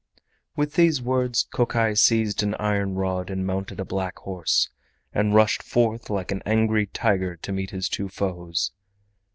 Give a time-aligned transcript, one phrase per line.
[0.55, 4.67] With these words Kokai seized an iron rod and mounted a black horse,
[5.13, 8.71] and rushed forth like an angry tiger to meet his two foes.